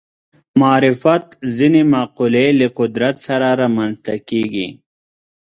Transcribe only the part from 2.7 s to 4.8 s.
قدرت سره رامنځته کېږي